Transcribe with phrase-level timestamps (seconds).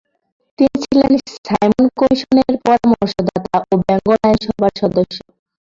[0.59, 1.13] তিনি ছিলেন
[1.39, 5.17] সাইমন কমিশনের পরামর্শ দাতা ও বেঙ্গল আইনসভার সদস্য।